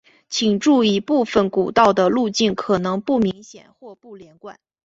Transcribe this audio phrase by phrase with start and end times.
[0.29, 4.57] 请注意部份古道的路径可能不明显或不连贯。